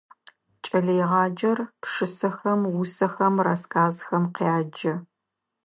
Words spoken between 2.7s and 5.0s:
усэхэм, рассказхэм къяджэ.